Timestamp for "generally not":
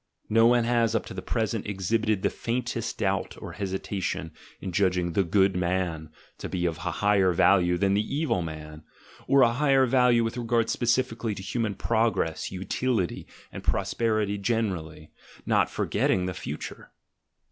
14.39-15.69